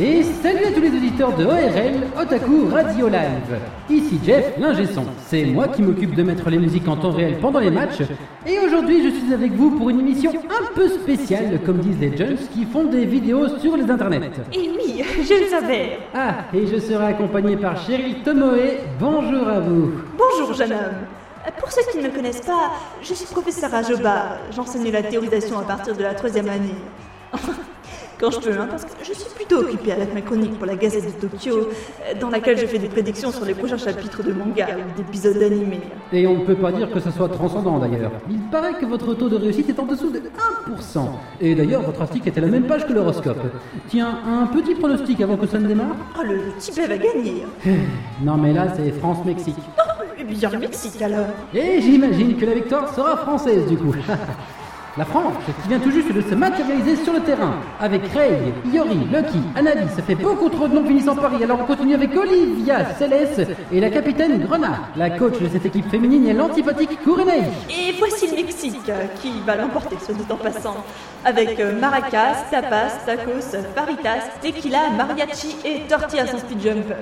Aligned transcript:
Et 0.00 0.22
salut 0.22 0.64
à 0.64 0.70
tous 0.70 0.80
les 0.80 0.90
auditeurs 0.90 1.34
de 1.36 1.44
ORL, 1.44 2.06
Otaku 2.16 2.68
Radio 2.70 3.08
Live. 3.08 3.58
Ici 3.90 4.20
Jeff, 4.24 4.56
l'ingé 4.56 4.86
son. 4.86 5.04
C'est 5.26 5.44
moi 5.46 5.66
qui 5.66 5.82
m'occupe 5.82 6.14
de 6.14 6.22
mettre 6.22 6.48
les 6.50 6.58
musiques 6.58 6.86
en 6.86 6.96
temps 6.96 7.10
réel 7.10 7.38
pendant 7.40 7.58
les 7.58 7.72
matchs. 7.72 8.02
Et 8.46 8.60
aujourd'hui, 8.60 9.02
je 9.02 9.08
suis 9.08 9.34
avec 9.34 9.50
vous 9.54 9.72
pour 9.72 9.90
une 9.90 9.98
émission 9.98 10.30
un 10.30 10.72
peu 10.72 10.88
spéciale, 10.88 11.58
comme 11.66 11.78
disent 11.78 11.98
les 11.98 12.16
jeunes 12.16 12.36
qui 12.54 12.64
font 12.64 12.84
des 12.84 13.06
vidéos 13.06 13.48
sur 13.58 13.76
les 13.76 13.90
internets. 13.90 14.30
Et 14.52 14.70
oui, 14.70 15.02
je 15.16 15.34
le 15.34 15.48
savais. 15.48 15.98
Ah, 16.14 16.44
et 16.54 16.64
je 16.68 16.78
serai 16.78 17.06
accompagné 17.06 17.56
par 17.56 17.76
Cheryl 17.84 18.22
Tomoe. 18.22 18.78
Bonjour 19.00 19.48
à 19.48 19.58
vous. 19.58 19.94
Bonjour, 20.16 20.54
jeune 20.54 20.74
homme. 20.74 21.52
Pour 21.58 21.72
ceux 21.72 21.82
qui 21.90 21.98
ne 21.98 22.04
me 22.04 22.14
connaissent 22.14 22.46
pas, 22.46 22.70
je 23.02 23.14
suis 23.14 23.26
professeur 23.26 23.74
à 23.74 23.82
Joba. 23.82 24.38
J'enseigne 24.54 24.92
la 24.92 25.02
théorisation 25.02 25.58
à 25.58 25.62
partir 25.62 25.96
de 25.96 26.04
la 26.04 26.14
troisième 26.14 26.48
année. 26.48 26.76
Quand 28.18 28.32
je 28.32 28.50
hein, 28.50 28.66
parce 28.68 28.84
que 28.84 28.90
je 29.04 29.12
suis 29.12 29.32
plutôt 29.32 29.58
occupée 29.60 29.92
avec 29.92 30.12
ma 30.12 30.22
chronique 30.22 30.58
pour 30.58 30.66
la 30.66 30.74
Gazette 30.74 31.04
de 31.04 31.28
Tokyo, 31.28 31.56
euh, 31.56 32.18
dans 32.20 32.30
laquelle 32.30 32.58
je 32.58 32.66
fais 32.66 32.80
des 32.80 32.88
prédictions 32.88 33.30
sur 33.30 33.44
les 33.44 33.54
prochains 33.54 33.76
chapitres 33.76 34.24
de 34.24 34.32
manga 34.32 34.66
ou 34.76 34.96
d'épisodes 34.98 35.40
animés. 35.40 35.80
Et 36.12 36.26
on 36.26 36.38
ne 36.38 36.44
peut 36.44 36.56
pas 36.56 36.72
dire 36.72 36.90
que 36.90 36.98
ce 36.98 37.12
soit 37.12 37.28
transcendant 37.28 37.78
d'ailleurs. 37.78 38.10
Il 38.28 38.40
paraît 38.50 38.74
que 38.74 38.86
votre 38.86 39.14
taux 39.14 39.28
de 39.28 39.36
réussite 39.36 39.68
est 39.68 39.78
en 39.78 39.86
dessous 39.86 40.10
de 40.10 40.18
1%. 40.18 41.00
Et 41.40 41.54
d'ailleurs, 41.54 41.82
votre 41.82 42.02
article 42.02 42.28
était 42.28 42.40
à 42.40 42.42
la 42.42 42.50
même 42.50 42.66
page 42.66 42.86
que 42.88 42.92
l'horoscope. 42.92 43.38
Tiens, 43.88 44.18
un 44.26 44.46
petit 44.46 44.74
pronostic 44.74 45.20
avant 45.20 45.36
que 45.36 45.46
ça 45.46 45.60
ne 45.60 45.68
démarre 45.68 45.94
Oh, 46.18 46.22
le, 46.24 46.40
Tibet 46.58 46.88
va 46.88 46.98
gagner. 46.98 47.44
Non 48.22 48.36
mais 48.36 48.52
là, 48.52 48.66
c'est 48.74 48.90
France-Mexique. 48.90 49.54
Oh, 49.78 50.02
eh 50.18 50.24
bien, 50.24 50.50
le 50.50 50.58
Mexique 50.58 51.00
alors. 51.00 51.26
Et 51.54 51.80
j'imagine 51.80 52.36
que 52.36 52.44
la 52.44 52.54
victoire 52.54 52.92
sera 52.92 53.16
française 53.16 53.64
du 53.68 53.76
coup. 53.76 53.94
La 54.98 55.04
France, 55.04 55.34
qui 55.62 55.68
vient 55.68 55.78
tout 55.78 55.92
juste 55.92 56.12
de 56.12 56.20
se 56.20 56.34
matérialiser 56.34 56.96
sur 57.04 57.12
le 57.12 57.20
terrain, 57.20 57.54
avec 57.78 58.02
Ray, 58.08 58.52
Iori, 58.72 59.06
Lucky, 59.12 59.38
Anabi, 59.54 59.88
ça 59.94 60.02
fait 60.02 60.16
beaucoup 60.16 60.48
trop 60.48 60.66
de 60.66 60.74
noms 60.74 60.84
finissant 60.84 61.14
par 61.14 61.30
Paris, 61.30 61.44
alors 61.44 61.60
on 61.60 61.66
continue 61.66 61.94
avec 61.94 62.16
Olivia, 62.16 62.96
Céleste 62.96 63.46
et 63.70 63.78
la 63.78 63.90
capitaine 63.90 64.40
Grenat. 64.40 64.88
La 64.96 65.10
coach 65.10 65.38
de 65.40 65.48
cette 65.48 65.66
équipe 65.66 65.88
féminine 65.88 66.26
est 66.26 66.32
l'antipathique 66.32 67.00
Kourenei. 67.04 67.44
Et 67.70 67.94
voici 67.96 68.26
le 68.26 68.34
Mexique 68.34 68.90
qui 69.22 69.40
va 69.46 69.54
l'emporter, 69.54 69.98
ce 70.04 70.10
dit 70.10 70.26
en 70.28 70.36
passant. 70.36 70.84
Avec 71.24 71.60
euh, 71.60 71.78
maracas, 71.78 72.46
tapas, 72.50 72.98
tacos, 73.06 73.56
faritas, 73.76 74.40
tequila, 74.42 74.90
mariachi 74.96 75.58
et 75.64 75.82
tortillas 75.88 76.34
en 76.34 76.38
speed 76.38 76.60
jumper. 76.60 76.96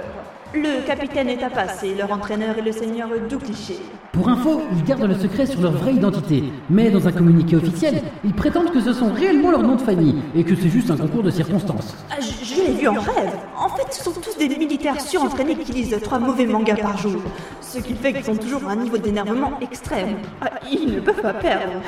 Le 0.55 0.87
capitaine 0.87 1.29
est 1.29 1.39
tapas 1.39 1.83
et 1.83 1.95
leur 1.95 2.11
entraîneur 2.13 2.57
est 2.57 2.63
le 2.63 2.73
seigneur 2.73 3.09
Doucliché. 3.29 3.79
Pour 4.13 4.29
info, 4.29 4.63
ils 4.73 4.85
gardent 4.85 5.09
le 5.09 5.15
secret 5.15 5.45
sur 5.45 5.61
leur 5.61 5.73
vraie 5.73 5.95
identité, 5.95 6.45
mais 6.71 6.89
dans 6.91 7.07
un 7.07 7.13
communiqué 7.13 7.57
officiel, 7.57 8.03
ils 8.25 8.33
prétendent 8.33 8.71
que 8.71 8.81
ce 8.81 8.93
sont 8.93 9.13
réellement 9.13 9.51
leurs 9.51 9.63
noms 9.63 9.75
de 9.75 9.83
famille 9.83 10.15
et 10.35 10.45
que 10.45 10.55
c'est 10.55 10.69
juste 10.69 10.91
un 10.91 10.97
concours 10.97 11.23
de 11.23 11.31
circonstances. 11.31 11.95
Ah, 12.11 12.21
je 12.21 12.45
je 12.45 12.63
l'ai 12.63 12.73
vu 12.73 12.89
en 12.89 12.95
rêve. 12.95 13.37
En 13.59 13.69
fait, 13.69 13.93
ce 13.93 14.05
sont 14.05 14.13
tous 14.13 14.39
des 14.39 14.49
militaires 14.49 15.01
surentraînés 15.01 15.57
qui 15.57 15.73
lisent 15.73 15.99
trois 16.03 16.19
mauvais 16.19 16.47
mangas 16.47 16.77
par 16.77 16.97
jour. 16.97 17.21
Ce 17.61 17.79
qui 17.79 17.95
fait 17.95 18.13
qu'ils 18.13 18.25
sont 18.25 18.37
toujours 18.37 18.67
à 18.69 18.73
un 18.73 18.77
niveau 18.77 18.99
d'énervement 18.99 19.59
extrême. 19.61 20.17
Ah, 20.41 20.51
ils 20.71 20.95
ne 20.95 21.01
peuvent 21.01 21.21
pas 21.21 21.35
perdre. 21.35 21.83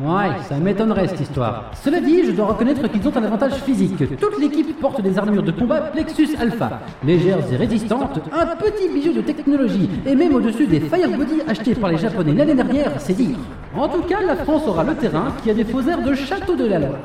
Ouais, 0.00 0.30
ça 0.48 0.56
m'étonnerait 0.56 1.06
cette 1.06 1.20
histoire. 1.20 1.70
Cela 1.80 2.00
dit, 2.00 2.24
je 2.26 2.32
dois 2.32 2.46
reconnaître 2.46 2.86
qu'ils 2.88 3.06
ont 3.06 3.16
un 3.16 3.22
avantage 3.22 3.54
physique. 3.62 3.96
Toute 4.18 4.40
l'équipe 4.40 4.78
porte 4.80 5.00
des 5.00 5.16
armures 5.16 5.42
de 5.42 5.52
combat 5.52 5.82
Plexus 5.82 6.30
Alpha, 6.40 6.80
légères 7.04 7.38
et 7.52 7.56
résistantes, 7.56 8.20
un 8.32 8.46
petit 8.56 8.88
bijou 8.88 9.12
de 9.12 9.20
technologie, 9.20 9.88
et 10.04 10.16
même 10.16 10.34
au-dessus 10.34 10.66
des 10.66 10.80
Firebody 10.80 11.42
achetés 11.46 11.76
par 11.76 11.90
les 11.90 11.98
Japonais 11.98 12.32
l'année 12.32 12.54
dernière, 12.54 12.90
c'est 12.98 13.14
dire. 13.14 13.36
En 13.76 13.88
tout 13.88 14.02
cas, 14.02 14.20
la 14.26 14.36
France 14.36 14.66
aura 14.66 14.82
le 14.82 14.94
terrain 14.94 15.32
qui 15.42 15.50
a 15.50 15.54
des 15.54 15.64
faux 15.64 15.82
airs 15.82 16.02
de 16.02 16.14
château 16.14 16.56
de 16.56 16.66
la 16.66 16.80
Loire. 16.80 16.98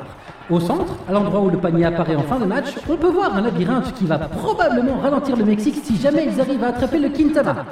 Au 0.50 0.58
centre, 0.58 0.96
à 1.08 1.12
l'endroit 1.12 1.42
où 1.42 1.48
le 1.48 1.58
panier 1.58 1.84
apparaît 1.84 2.16
en 2.16 2.24
fin 2.24 2.40
de 2.40 2.44
match, 2.44 2.74
on 2.88 2.96
peut 2.96 3.10
voir 3.10 3.36
un 3.36 3.40
labyrinthe 3.40 3.94
qui 3.94 4.04
va 4.04 4.18
probablement 4.18 4.96
ralentir 4.98 5.36
le 5.36 5.44
Mexique 5.44 5.76
si 5.84 5.96
jamais 5.96 6.26
ils 6.26 6.40
arrivent 6.40 6.64
à 6.64 6.68
attraper 6.68 6.98
le 6.98 7.08
Quintana. 7.08 7.66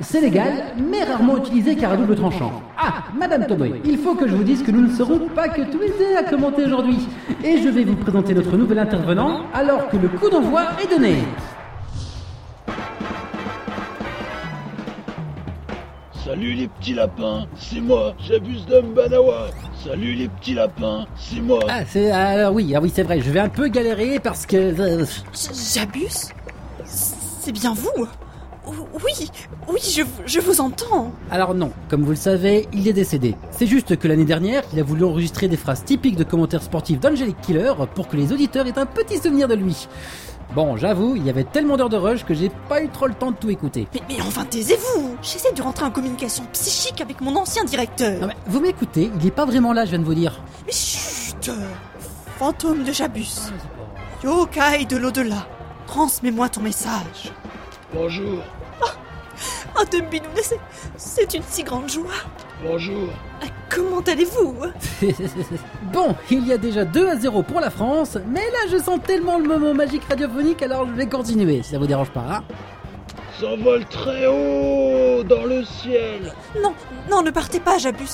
C'est 0.00 0.22
légal, 0.22 0.72
mais 0.78 1.04
rarement 1.04 1.36
utilisé 1.36 1.76
car 1.76 1.92
à 1.92 1.96
double 1.98 2.16
tranchant. 2.16 2.62
Ah, 2.78 3.04
Madame 3.18 3.46
Toboy, 3.46 3.82
il 3.84 3.98
faut 3.98 4.14
que 4.14 4.26
je 4.26 4.34
vous 4.34 4.44
dise 4.44 4.62
que 4.62 4.70
nous 4.70 4.80
ne 4.80 4.90
serons 4.90 5.18
pas 5.34 5.48
que 5.48 5.60
tous 5.60 5.82
à 6.18 6.22
commenter 6.22 6.64
aujourd'hui. 6.64 7.06
Et 7.44 7.58
je 7.58 7.68
vais 7.68 7.84
vous 7.84 7.96
présenter 7.96 8.32
notre 8.32 8.56
nouvel 8.56 8.78
intervenant 8.78 9.40
alors 9.52 9.88
que 9.90 9.98
le 9.98 10.08
coup 10.08 10.30
d'envoi 10.30 10.62
est 10.82 10.90
donné. 10.90 11.16
Salut 16.24 16.54
les 16.54 16.68
petits 16.68 16.94
lapins, 16.94 17.44
c'est 17.56 17.82
moi, 17.82 18.14
j'abuse 18.18 18.64
Banawa. 18.94 19.48
Salut 19.84 20.14
les 20.14 20.28
petits 20.28 20.54
lapins, 20.54 21.06
c'est 21.16 21.40
moi. 21.40 21.58
Ah, 21.68 21.80
c'est 21.84 22.10
alors 22.12 22.54
oui, 22.54 22.72
ah 22.76 22.80
oui, 22.80 22.92
c'est 22.94 23.02
vrai, 23.02 23.20
je 23.20 23.30
vais 23.30 23.40
un 23.40 23.48
peu 23.48 23.66
galérer 23.66 24.20
parce 24.20 24.46
que 24.46 24.56
euh, 24.56 25.04
J'abuse? 25.74 26.28
C'est 26.84 27.50
bien 27.50 27.74
vous 27.74 28.06
Oui, 28.64 29.28
oui, 29.68 29.80
je, 29.82 30.02
je 30.24 30.40
vous 30.40 30.60
entends. 30.60 31.10
Alors 31.32 31.54
non, 31.54 31.72
comme 31.88 32.02
vous 32.02 32.10
le 32.10 32.16
savez, 32.16 32.68
il 32.72 32.86
est 32.86 32.92
décédé. 32.92 33.34
C'est 33.50 33.66
juste 33.66 33.96
que 33.96 34.06
l'année 34.06 34.24
dernière, 34.24 34.62
il 34.72 34.78
a 34.78 34.84
voulu 34.84 35.04
enregistrer 35.04 35.48
des 35.48 35.56
phrases 35.56 35.84
typiques 35.84 36.16
de 36.16 36.24
commentaires 36.24 36.62
sportifs 36.62 37.00
d'Angelic 37.00 37.40
Killer 37.40 37.72
pour 37.96 38.06
que 38.06 38.16
les 38.16 38.32
auditeurs 38.32 38.66
aient 38.68 38.78
un 38.78 38.86
petit 38.86 39.18
souvenir 39.18 39.48
de 39.48 39.54
lui. 39.54 39.88
Bon, 40.54 40.76
j'avoue, 40.76 41.16
il 41.16 41.24
y 41.24 41.30
avait 41.30 41.44
tellement 41.44 41.78
d'heures 41.78 41.88
de 41.88 41.96
rush 41.96 42.24
que 42.24 42.34
j'ai 42.34 42.50
pas 42.68 42.82
eu 42.82 42.88
trop 42.90 43.06
le 43.06 43.14
temps 43.14 43.30
de 43.30 43.36
tout 43.36 43.48
écouter. 43.48 43.88
Mais, 43.94 44.02
mais 44.08 44.20
enfin, 44.20 44.44
taisez-vous 44.44 45.16
J'essaie 45.22 45.52
de 45.52 45.62
rentrer 45.62 45.86
en 45.86 45.90
communication 45.90 46.44
psychique 46.52 47.00
avec 47.00 47.22
mon 47.22 47.34
ancien 47.36 47.64
directeur. 47.64 48.20
Non 48.20 48.26
mais, 48.26 48.36
vous 48.46 48.60
m'écoutez, 48.60 49.10
il 49.18 49.26
est 49.26 49.30
pas 49.30 49.46
vraiment 49.46 49.72
là, 49.72 49.86
je 49.86 49.90
viens 49.90 49.98
de 49.98 50.04
vous 50.04 50.14
dire. 50.14 50.42
Mais 50.66 50.72
chut 50.72 51.50
Fantôme 52.38 52.84
de 52.84 52.92
Jabus, 52.92 53.50
yokai 54.22 54.84
de 54.84 54.96
l'au-delà, 54.98 55.46
transmets-moi 55.86 56.48
ton 56.50 56.60
message. 56.60 57.32
Bonjour, 57.94 58.40
Oh, 59.74 59.84
Dumbinou, 59.90 60.26
c'est, 60.42 60.60
c'est 60.96 61.34
une 61.34 61.42
si 61.48 61.62
grande 61.62 61.88
joie. 61.88 62.10
Bonjour. 62.62 63.08
Ah, 63.42 63.46
Comment 63.70 64.00
allez-vous 64.00 64.54
bon, 65.94 66.14
il 66.30 66.46
y 66.46 66.52
a 66.52 66.58
déjà 66.58 66.84
2 66.84 67.08
à 67.08 67.16
0 67.16 67.42
pour 67.42 67.58
la 67.60 67.70
France, 67.70 68.18
mais 68.28 68.40
là 68.40 68.58
je 68.70 68.76
sens 68.76 69.00
tellement 69.02 69.38
le 69.38 69.44
moment 69.48 69.72
magique 69.72 70.02
radiophonique, 70.08 70.60
alors 70.62 70.86
je 70.86 70.92
vais 70.92 71.06
continuer, 71.06 71.62
si 71.62 71.70
ça 71.70 71.78
vous 71.78 71.86
dérange 71.86 72.10
pas. 72.10 72.24
hein. 72.28 72.42
S'envole 73.40 73.86
très 73.86 74.26
haut 74.26 75.22
dans 75.24 75.44
le 75.46 75.64
ciel. 75.64 76.34
Non, 76.62 76.74
non, 77.10 77.22
ne 77.22 77.30
partez 77.30 77.60
pas, 77.60 77.78
Jabus. 77.78 78.10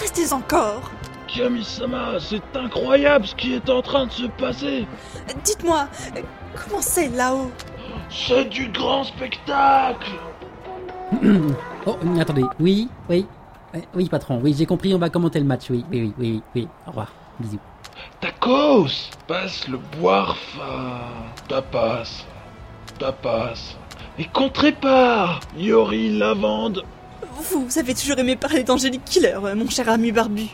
Restez 0.00 0.32
encore. 0.32 0.90
Kami-sama, 1.28 2.14
c'est 2.18 2.42
incroyable 2.56 3.26
ce 3.26 3.34
qui 3.34 3.54
est 3.54 3.68
en 3.68 3.82
train 3.82 4.06
de 4.06 4.12
se 4.12 4.26
passer. 4.38 4.86
Dites-moi, 5.44 5.86
comment 6.54 6.80
c'est 6.80 7.08
là-haut 7.08 7.50
C'est 8.10 8.46
du 8.46 8.68
grand 8.68 9.04
spectacle. 9.04 10.12
Oh, 11.86 11.96
attendez, 12.18 12.44
oui, 12.60 12.88
oui, 13.10 13.26
oui 13.94 14.08
patron, 14.08 14.40
oui 14.42 14.54
j'ai 14.56 14.66
compris, 14.66 14.94
on 14.94 14.98
va 14.98 15.10
commenter 15.10 15.38
le 15.38 15.46
match, 15.46 15.70
oui, 15.70 15.84
oui, 15.90 16.00
oui, 16.00 16.14
oui, 16.18 16.28
oui, 16.28 16.42
oui. 16.54 16.68
au 16.86 16.90
revoir, 16.90 17.12
bisous. 17.40 17.58
Tacos, 18.20 19.10
passe 19.26 19.68
le 19.68 19.78
boire 19.98 20.36
fin. 20.36 21.00
Tapas, 21.48 22.24
tapas. 22.98 23.76
Et 24.18 24.26
contrépart, 24.26 25.40
Yori 25.56 26.18
Lavande. 26.18 26.84
Vous 27.50 27.66
avez 27.78 27.94
toujours 27.94 28.18
aimé 28.18 28.36
parler 28.36 28.62
d'Angélique 28.62 29.04
Killer, 29.04 29.38
mon 29.56 29.68
cher 29.68 29.88
ami 29.88 30.12
barbu. 30.12 30.46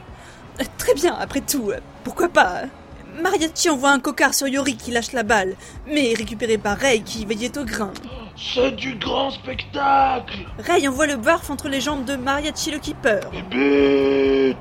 Euh, 0.61 0.65
Très 0.79 0.95
bien, 0.95 1.15
après 1.19 1.41
tout, 1.41 1.71
euh, 1.71 1.79
pourquoi 2.05 2.29
pas 2.29 2.63
Mariachi 3.21 3.69
envoie 3.69 3.91
un 3.91 4.01
cocard 4.01 4.35
sur 4.35 4.49
Yori 4.49 4.77
qui 4.77 4.91
lâche 4.91 5.13
la 5.13 5.23
balle, 5.23 5.57
mais 5.87 6.15
récupéré 6.15 6.59
par 6.59 6.79
Ray 6.79 7.03
qui 7.03 7.27
veillait 7.27 7.57
au 7.59 7.65
grain. 7.65 7.93
C'est 8.43 8.71
du 8.73 8.95
grand 8.95 9.31
spectacle. 9.31 10.47
Ray 10.67 10.89
envoie 10.89 11.07
le 11.07 11.17
barf 11.17 11.51
entre 11.51 11.69
les 11.69 11.81
jambes 11.81 12.05
de 12.07 12.17
Mariachi 12.17 12.71
le 12.71 12.79
keeper. 12.79 13.21
Et 13.35 13.43
but 13.43 14.57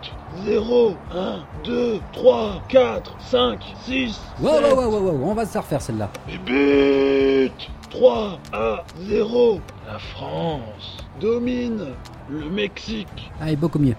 0, 0.46 0.96
1, 1.16 1.40
2, 1.64 2.00
3, 2.12 2.62
4, 2.68 3.16
5, 3.22 3.60
6, 3.86 4.20
Wow, 4.42 4.52
wow, 4.62 4.76
wow, 4.76 4.90
wow, 4.90 5.12
wow, 5.12 5.30
on 5.30 5.34
va 5.34 5.46
se 5.46 5.54
la 5.56 5.62
refaire 5.62 5.82
celle-là. 5.82 6.10
Et 6.28 6.38
but 6.40 7.54
3 7.90 8.38
à 8.52 8.84
0. 9.08 9.62
La 9.88 9.98
France 9.98 10.98
domine 11.22 11.88
le 12.30 12.50
Mexique. 12.50 13.32
Allez, 13.42 13.56
beaucoup 13.56 13.80
mieux. 13.80 13.96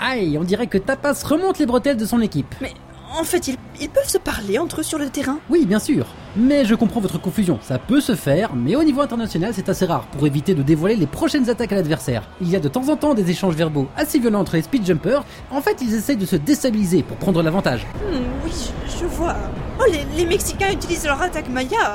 Aïe, 0.00 0.38
on 0.38 0.44
dirait 0.44 0.66
que 0.66 0.78
Tapas 0.78 1.22
remonte 1.24 1.58
les 1.60 1.66
bretelles 1.66 1.96
de 1.96 2.04
son 2.04 2.20
équipe. 2.20 2.52
Mais 2.60 2.72
en 3.16 3.22
fait, 3.22 3.46
ils, 3.46 3.56
ils 3.80 3.90
peuvent 3.90 4.08
se 4.08 4.18
parler 4.18 4.58
entre 4.58 4.80
eux 4.80 4.84
sur 4.84 4.98
le 4.98 5.08
terrain. 5.08 5.38
Oui, 5.48 5.66
bien 5.66 5.78
sûr. 5.78 6.06
Mais 6.36 6.64
je 6.64 6.74
comprends 6.74 7.00
votre 7.00 7.20
confusion. 7.20 7.58
Ça 7.60 7.78
peut 7.78 8.00
se 8.00 8.14
faire, 8.14 8.54
mais 8.54 8.76
au 8.76 8.84
niveau 8.84 9.00
international, 9.00 9.52
c'est 9.54 9.68
assez 9.68 9.84
rare 9.84 10.04
pour 10.06 10.26
éviter 10.26 10.54
de 10.54 10.62
dévoiler 10.62 10.94
les 10.96 11.06
prochaines 11.06 11.50
attaques 11.50 11.72
à 11.72 11.74
l'adversaire. 11.74 12.22
Il 12.40 12.48
y 12.48 12.56
a 12.56 12.60
de 12.60 12.68
temps 12.68 12.88
en 12.88 12.96
temps 12.96 13.14
des 13.14 13.30
échanges 13.30 13.54
verbaux 13.56 13.88
assez 13.96 14.18
violents 14.20 14.40
entre 14.40 14.54
les 14.56 14.62
speed 14.62 14.86
jumpers. 14.86 15.24
En 15.50 15.60
fait, 15.60 15.78
ils 15.82 15.94
essayent 15.94 16.16
de 16.16 16.26
se 16.26 16.36
déstabiliser 16.36 17.02
pour 17.02 17.16
prendre 17.16 17.42
l'avantage. 17.42 17.84
Hmm, 17.96 18.16
oui, 18.44 18.52
je, 18.86 19.00
je 19.00 19.06
vois. 19.06 19.34
Oh, 19.80 19.84
les, 19.90 20.04
les 20.16 20.26
Mexicains 20.26 20.70
utilisent 20.72 21.06
leur 21.06 21.20
attaque 21.20 21.48
Maya. 21.48 21.94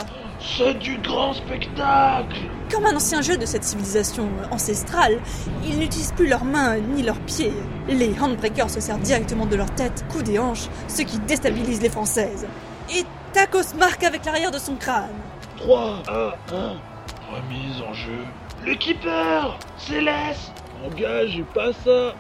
C'est 0.57 0.73
du 0.75 0.97
grand 0.97 1.33
spectacle. 1.33 2.35
Comme 2.69 2.85
un 2.85 2.95
ancien 2.95 3.21
jeu 3.21 3.37
de 3.37 3.45
cette 3.45 3.63
civilisation 3.63 4.27
ancestrale, 4.51 5.17
ils 5.65 5.79
n'utilisent 5.79 6.11
plus 6.11 6.27
leurs 6.27 6.43
mains 6.43 6.75
ni 6.77 7.03
leurs 7.03 7.19
pieds. 7.19 7.53
Les 7.87 8.13
handbreakers 8.21 8.69
se 8.69 8.81
servent 8.81 9.01
directement 9.01 9.45
de 9.45 9.55
leur 9.55 9.71
tête, 9.71 10.03
coudes 10.11 10.27
et 10.29 10.37
hanches, 10.37 10.67
ce 10.89 11.03
qui 11.03 11.19
déstabilise 11.19 11.81
les 11.81 11.89
Françaises. 11.89 12.45
Et 12.95 13.05
Tacos 13.35 13.75
marque 13.77 14.01
avec 14.05 14.23
l'arrière 14.23 14.49
de 14.49 14.57
son 14.57 14.77
crâne. 14.77 15.09
3 15.57 16.03
à 16.07 16.37
1. 16.53 16.77
Remise 17.35 17.81
en 17.85 17.93
jeu. 17.93 18.23
Le 18.65 18.75
keeper 18.75 19.59
Céleste 19.77 20.53
Engage 20.85 21.37
et 21.37 21.43
pas 21.53 21.73
ça. 21.83 22.13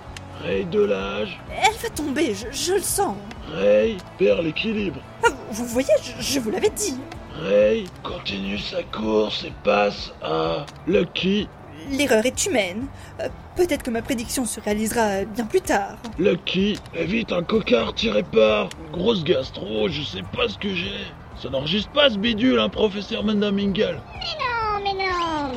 Ray 0.43 0.65
de 0.65 0.81
l'âge. 0.81 1.39
Elle 1.49 1.73
va 1.81 1.89
tomber, 1.95 2.35
je, 2.35 2.51
je 2.51 2.73
le 2.73 2.81
sens. 2.81 3.15
Ray 3.49 3.95
perd 4.17 4.41
l'équilibre. 4.43 4.99
Ah, 5.23 5.29
vous 5.51 5.63
vous 5.63 5.65
voyez, 5.65 5.87
je, 6.03 6.21
je 6.21 6.39
vous 6.41 6.51
l'avais 6.51 6.71
dit. 6.71 6.99
Ray 7.41 7.85
continue 8.03 8.57
sa 8.57 8.83
course 8.83 9.45
et 9.45 9.53
passe 9.63 10.11
à 10.21 10.65
Lucky. 10.85 11.47
L'erreur 11.91 12.25
est 12.25 12.45
humaine. 12.45 12.87
Euh, 13.19 13.29
Peut-être 13.55 13.83
que 13.83 13.89
ma 13.89 14.01
prédiction 14.01 14.43
se 14.45 14.59
réalisera 14.59 15.23
bien 15.23 15.45
plus 15.45 15.61
tard. 15.61 15.95
Lucky 16.19 16.77
évite 16.93 17.31
un 17.31 17.41
cocard 17.41 17.93
tiré 17.95 18.21
par 18.21 18.67
une 18.85 18.91
grosse 18.91 19.23
gastro, 19.23 19.87
je 19.87 20.01
sais 20.01 20.23
pas 20.35 20.49
ce 20.49 20.57
que 20.57 20.73
j'ai. 20.73 20.91
Ça 21.41 21.49
n'enregistre 21.49 21.89
pas 21.91 22.09
ce 22.09 22.17
bidule, 22.17 22.59
hein, 22.59 22.67
professeur 22.67 23.23
Mandamingal. 23.23 24.01
Non, 24.39 24.83
mais 24.83 24.93
non 24.93 25.53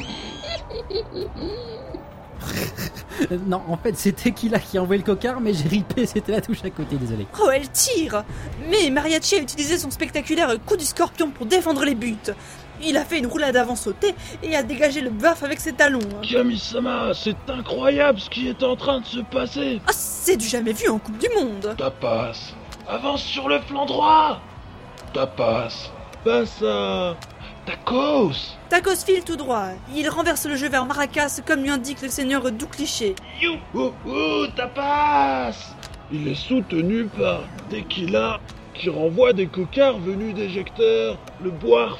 Non, 3.48 3.62
en 3.68 3.76
fait, 3.76 3.96
c'est 3.96 4.12
Tequila 4.12 4.60
qui 4.60 4.78
a 4.78 4.82
envoyé 4.82 5.02
le 5.02 5.06
cocard, 5.06 5.40
mais 5.40 5.52
j'ai 5.52 5.68
ripé, 5.68 6.06
c'était 6.06 6.32
la 6.32 6.40
touche 6.40 6.64
à 6.64 6.70
côté, 6.70 6.96
désolé. 6.96 7.26
Oh, 7.42 7.48
elle 7.52 7.68
tire 7.70 8.22
Mais 8.70 8.90
Mariachi 8.90 9.36
a 9.36 9.38
utilisé 9.38 9.76
son 9.76 9.90
spectaculaire 9.90 10.54
coup 10.64 10.76
du 10.76 10.84
scorpion 10.84 11.30
pour 11.30 11.46
défendre 11.46 11.84
les 11.84 11.96
buts. 11.96 12.16
Il 12.84 12.96
a 12.96 13.04
fait 13.04 13.18
une 13.18 13.26
roulade 13.26 13.56
avant 13.56 13.76
sautée 13.76 14.14
et 14.42 14.56
a 14.56 14.62
dégagé 14.62 15.00
le 15.00 15.10
baf 15.10 15.42
avec 15.42 15.60
ses 15.60 15.72
talons. 15.72 15.98
Kamisama, 16.22 17.12
c'est 17.14 17.36
incroyable 17.48 18.20
ce 18.20 18.30
qui 18.30 18.48
est 18.48 18.62
en 18.62 18.76
train 18.76 19.00
de 19.00 19.06
se 19.06 19.20
passer. 19.20 19.80
Ah, 19.86 19.92
c'est 19.92 20.36
du 20.36 20.46
jamais 20.46 20.72
vu 20.72 20.88
en 20.88 20.98
Coupe 20.98 21.18
du 21.18 21.28
Monde 21.34 21.74
Ta 21.76 21.90
passe. 21.90 22.54
Avance 22.88 23.22
sur 23.22 23.48
le 23.48 23.60
flanc 23.60 23.86
droit. 23.86 24.40
Ta 25.12 25.26
passe. 25.26 25.90
Passe 26.24 26.62
à... 26.62 27.16
Tacos. 27.66 28.56
Tacos 28.70 29.04
file 29.04 29.22
tout 29.24 29.36
droit. 29.36 29.66
Il 29.94 30.08
renverse 30.08 30.46
le 30.46 30.56
jeu 30.56 30.70
vers 30.70 30.86
Maracas 30.86 31.42
comme 31.46 31.62
lui 31.62 31.68
indique 31.70 32.00
le 32.00 32.08
seigneur 32.08 32.50
Doux 32.50 32.66
Cliché. 32.66 33.14
You, 33.42 33.56
ouh, 33.74 33.92
ouh, 34.06 34.46
ta 34.56 34.68
passe. 34.68 35.74
Il 36.10 36.26
est 36.28 36.34
soutenu 36.34 37.04
par 37.04 37.40
Tequila 37.68 38.40
qui 38.72 38.88
renvoie 38.88 39.34
des 39.34 39.48
cocards 39.48 39.98
venus 39.98 40.34
d'éjecteurs. 40.34 41.18
Le 41.42 41.50
boire 41.50 41.98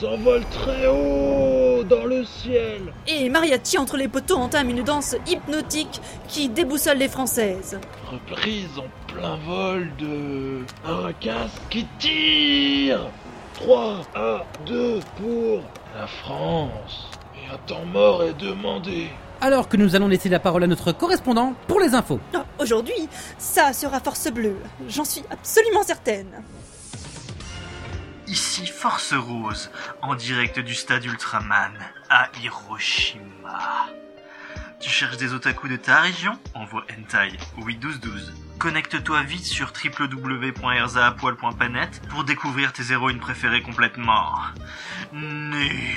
s'envole 0.00 0.44
très 0.50 0.86
haut 0.86 1.82
dans 1.84 2.04
le 2.04 2.24
ciel. 2.24 2.92
Et 3.06 3.28
Mariachi 3.28 3.78
entre 3.78 3.96
les 3.96 4.08
poteaux 4.08 4.36
entame 4.36 4.70
une 4.70 4.82
danse 4.82 5.16
hypnotique 5.26 6.00
qui 6.28 6.48
déboussole 6.48 6.98
les 6.98 7.08
Françaises. 7.08 7.78
Reprise 8.10 8.68
en 8.78 9.12
plein 9.12 9.36
vol 9.46 9.88
de 9.98 10.60
Maracas 10.84 11.50
qui 11.70 11.86
tire 11.98 13.06
3 13.54 14.00
à 14.14 14.44
2 14.66 15.00
pour 15.16 15.62
la 15.98 16.06
France. 16.06 17.10
Et 17.36 17.52
un 17.52 17.58
temps 17.66 17.84
mort 17.86 18.22
est 18.22 18.38
demandé. 18.38 19.08
Alors 19.40 19.68
que 19.68 19.76
nous 19.76 19.94
allons 19.94 20.08
laisser 20.08 20.28
la 20.28 20.38
parole 20.40 20.64
à 20.64 20.66
notre 20.66 20.92
correspondant 20.92 21.54
pour 21.68 21.78
les 21.80 21.94
infos. 21.94 22.20
Ah, 22.34 22.44
Aujourd'hui, 22.58 23.08
ça 23.38 23.72
sera 23.74 24.00
Force 24.00 24.28
Bleue. 24.30 24.56
J'en 24.88 25.04
suis 25.04 25.22
absolument 25.30 25.82
certaine. 25.82 26.42
Ici 28.28 28.66
Force 28.66 29.14
Rose, 29.14 29.70
en 30.02 30.16
direct 30.16 30.58
du 30.58 30.74
stade 30.74 31.04
Ultraman, 31.04 31.72
à 32.10 32.28
Hiroshima. 32.42 33.86
Tu 34.80 34.90
cherches 34.90 35.16
des 35.16 35.32
otaku 35.32 35.68
de 35.68 35.76
ta 35.76 36.00
région? 36.00 36.36
Envoie 36.54 36.84
Hentai 36.90 37.36
au 37.56 37.64
81212. 37.64 38.34
Connecte-toi 38.58 39.22
vite 39.22 39.44
sur 39.44 39.72
www.erzaapoil.panet 39.72 42.00
pour 42.10 42.24
découvrir 42.24 42.72
tes 42.72 42.90
héroïnes 42.90 43.20
préférées 43.20 43.62
complètement. 43.62 44.34
Nues. 45.12 45.96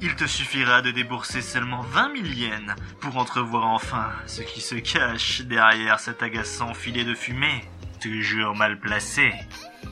Il 0.00 0.14
te 0.14 0.26
suffira 0.26 0.80
de 0.80 0.92
débourser 0.92 1.42
seulement 1.42 1.82
20 1.82 2.22
000 2.22 2.26
yens 2.26 2.76
pour 3.00 3.16
entrevoir 3.16 3.66
enfin 3.66 4.12
ce 4.26 4.42
qui 4.42 4.60
se 4.60 4.76
cache 4.76 5.40
derrière 5.42 5.98
cet 5.98 6.22
agaçant 6.22 6.72
filet 6.72 7.02
de 7.04 7.14
fumée, 7.14 7.64
toujours 8.02 8.56
mal 8.56 8.78
placé. 8.78 9.32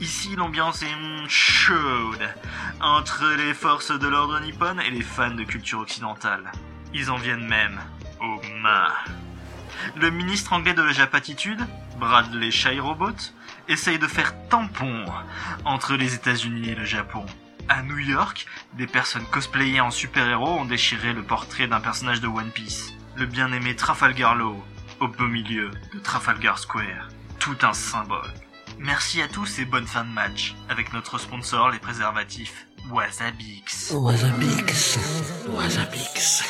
Ici, 0.01 0.35
l'ambiance 0.35 0.83
est 0.83 0.97
mm, 0.97 1.29
chaude 1.29 2.29
entre 2.81 3.25
les 3.37 3.55
forces 3.55 3.93
de 3.93 4.09
l'ordre 4.09 4.41
nippon 4.41 4.79
et 4.81 4.91
les 4.91 5.03
fans 5.03 5.31
de 5.31 5.45
culture 5.45 5.79
occidentale. 5.79 6.51
Ils 6.93 7.11
en 7.11 7.17
viennent 7.17 7.47
même 7.47 7.81
aux 8.21 8.41
mains. 8.63 8.93
Le 9.97 10.11
ministre 10.11 10.53
anglais 10.53 10.75
de 10.75 10.83
la 10.83 10.93
Japatitude, 10.93 11.65
Bradley 11.99 12.51
Shirobot, 12.51 13.33
essaye 13.69 13.99
de 13.99 14.07
faire 14.07 14.35
tampon 14.49 15.05
entre 15.65 15.95
les 15.95 16.15
États-Unis 16.15 16.71
et 16.71 16.75
le 16.75 16.85
Japon. 16.85 17.25
À 17.69 17.83
New 17.83 17.99
York, 17.99 18.47
des 18.75 18.89
personnes 18.89 19.27
cosplayées 19.31 19.81
en 19.81 19.93
super-héros 19.93 20.59
ont 20.59 20.65
déchiré 20.65 21.13
le 21.13 21.23
portrait 21.23 21.69
d'un 21.69 21.81
personnage 21.81 22.21
de 22.21 22.27
One 22.27 22.51
Piece, 22.51 22.93
le 23.17 23.27
bien-aimé 23.27 23.77
Trafalgar 23.77 24.35
Law, 24.35 24.61
au 24.99 25.07
beau 25.07 25.29
milieu 25.29 25.71
de 25.95 26.01
Trafalgar 26.01 26.59
Square. 26.59 27.09
Tout 27.41 27.57
un 27.63 27.73
symbole. 27.73 28.35
Merci 28.79 29.23
à 29.23 29.27
tous 29.27 29.61
et 29.61 29.65
bonne 29.65 29.87
fin 29.87 30.05
de 30.05 30.11
match, 30.11 30.55
avec 30.69 30.93
notre 30.93 31.19
sponsor 31.19 31.71
les 31.71 31.79
préservatifs 31.79 32.67
Wasabix. 32.93 33.93
Wasabix. 33.95 34.99
Wasabix. 35.49 36.45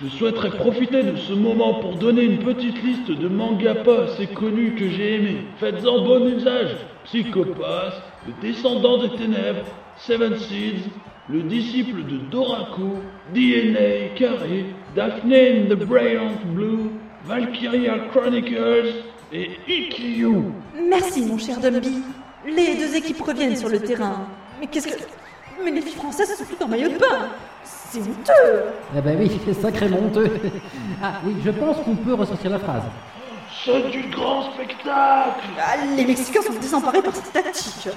Je 0.00 0.06
souhaiterais 0.06 0.50
profiter 0.50 1.02
de 1.02 1.16
ce 1.16 1.32
moment 1.32 1.80
pour 1.80 1.96
donner 1.96 2.22
une 2.22 2.38
petite 2.38 2.80
liste 2.80 3.10
de 3.10 3.26
mangas 3.26 3.82
pas 3.82 4.04
assez 4.04 4.28
connus 4.28 4.76
que 4.76 4.88
j'ai 4.88 5.16
aimés. 5.16 5.44
Faites-en 5.58 6.04
bon 6.04 6.28
usage. 6.28 6.76
Psychopath, 7.04 8.02
Le 8.28 8.34
Descendant 8.40 9.02
des 9.02 9.16
Ténèbres, 9.16 9.66
Seven 9.96 10.38
Seeds, 10.38 10.90
Le 11.28 11.42
Disciple 11.42 12.04
de 12.04 12.18
Doraku, 12.30 13.00
DNA 13.34 14.14
Carré, 14.16 14.66
Daphne 14.94 15.32
in 15.32 15.68
the 15.68 15.74
Brilliant 15.74 16.38
Blue, 16.44 16.90
Valkyria 17.26 17.94
Chronicles 18.12 19.04
et 19.32 19.50
Ikkyu. 19.66 20.44
Merci, 20.88 21.22
mon 21.22 21.38
cher 21.38 21.58
Dumby. 21.58 22.02
Les 22.46 22.74
deux 22.76 22.94
équipes 22.94 23.22
reviennent 23.22 23.56
sur 23.56 23.68
le 23.68 23.80
terrain. 23.80 24.26
Mais 24.60 24.66
qu'est-ce 24.66 24.88
que. 24.88 24.94
Mais 25.64 25.70
les 25.70 25.80
filles 25.80 25.94
françaises 25.94 26.36
sont 26.36 26.44
toutes 26.44 26.60
en 26.62 26.68
maillot 26.68 26.88
de 26.90 26.98
bain 26.98 27.28
C'est 27.62 28.00
honteux 28.00 28.64
Eh 28.96 29.00
ben 29.00 29.16
oui, 29.18 29.30
c'est 29.46 29.54
sacrément 29.54 29.98
honteux. 29.98 30.30
Ah 31.02 31.14
oui, 31.24 31.36
je 31.44 31.50
pense 31.50 31.76
qu'on 31.84 31.94
peut 31.96 32.14
ressortir 32.14 32.50
la 32.50 32.58
phrase. 32.58 32.82
C'est 33.64 33.90
du 33.90 34.08
grand 34.10 34.52
spectacle 34.52 35.46
Ah, 35.58 35.76
Les 35.96 36.04
Mexicains 36.04 36.42
sont 36.42 36.52
désemparés 36.60 37.02
par 37.02 37.14
cette 37.14 37.32
tactique. 37.32 37.88